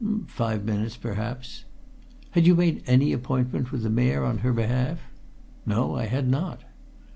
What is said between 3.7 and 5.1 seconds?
with the Mayor on her behalf?"